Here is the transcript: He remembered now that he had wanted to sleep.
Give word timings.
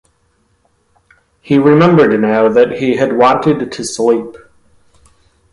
He 1.41 1.59
remembered 1.59 2.19
now 2.19 2.49
that 2.49 2.79
he 2.79 2.95
had 2.95 3.13
wanted 3.17 3.71
to 3.71 3.83
sleep. 3.83 4.35